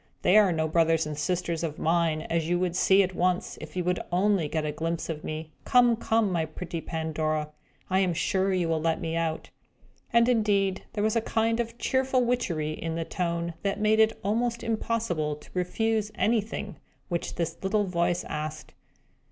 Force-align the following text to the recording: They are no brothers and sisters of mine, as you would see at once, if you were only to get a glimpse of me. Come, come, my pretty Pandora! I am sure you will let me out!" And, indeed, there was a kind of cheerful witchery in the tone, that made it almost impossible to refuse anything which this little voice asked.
They 0.23 0.35
are 0.35 0.51
no 0.51 0.67
brothers 0.67 1.05
and 1.05 1.15
sisters 1.15 1.61
of 1.63 1.77
mine, 1.77 2.23
as 2.23 2.49
you 2.49 2.57
would 2.57 2.75
see 2.75 3.03
at 3.03 3.13
once, 3.13 3.59
if 3.61 3.75
you 3.75 3.83
were 3.83 3.93
only 4.11 4.45
to 4.45 4.49
get 4.51 4.65
a 4.65 4.71
glimpse 4.71 5.09
of 5.09 5.23
me. 5.23 5.51
Come, 5.63 5.95
come, 5.95 6.31
my 6.31 6.43
pretty 6.43 6.81
Pandora! 6.81 7.49
I 7.87 7.99
am 7.99 8.15
sure 8.15 8.51
you 8.51 8.67
will 8.67 8.81
let 8.81 8.99
me 8.99 9.15
out!" 9.15 9.51
And, 10.11 10.27
indeed, 10.27 10.85
there 10.93 11.03
was 11.03 11.15
a 11.15 11.21
kind 11.21 11.59
of 11.59 11.77
cheerful 11.77 12.25
witchery 12.25 12.71
in 12.71 12.95
the 12.95 13.05
tone, 13.05 13.53
that 13.61 13.79
made 13.79 13.99
it 13.99 14.17
almost 14.23 14.63
impossible 14.63 15.35
to 15.35 15.51
refuse 15.53 16.11
anything 16.15 16.77
which 17.09 17.35
this 17.35 17.57
little 17.63 17.83
voice 17.83 18.23
asked. 18.23 18.73